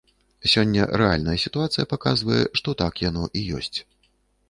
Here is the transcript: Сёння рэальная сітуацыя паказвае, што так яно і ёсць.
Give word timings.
Сёння 0.53 0.87
рэальная 1.01 1.37
сітуацыя 1.45 1.87
паказвае, 1.93 2.43
што 2.63 2.69
так 2.83 2.93
яно 3.09 3.23
і 3.39 3.49
ёсць. 3.61 3.75